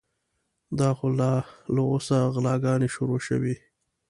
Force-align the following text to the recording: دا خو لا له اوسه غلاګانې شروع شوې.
دا 0.79 0.89
خو 0.97 1.07
لا 1.19 1.33
له 1.73 1.81
اوسه 1.91 2.17
غلاګانې 2.33 2.87
شروع 2.95 3.19
شوې. 3.27 3.55